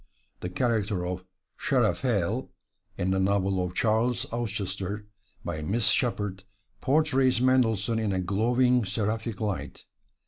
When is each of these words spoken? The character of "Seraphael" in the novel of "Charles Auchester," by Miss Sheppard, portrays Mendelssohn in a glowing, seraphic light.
The 0.39 0.49
character 0.49 1.05
of 1.05 1.25
"Seraphael" 1.59 2.49
in 2.97 3.11
the 3.11 3.19
novel 3.19 3.63
of 3.63 3.75
"Charles 3.75 4.25
Auchester," 4.33 5.05
by 5.45 5.61
Miss 5.61 5.89
Sheppard, 5.89 6.43
portrays 6.81 7.39
Mendelssohn 7.39 7.99
in 7.99 8.11
a 8.11 8.19
glowing, 8.19 8.83
seraphic 8.83 9.39
light. 9.39 9.85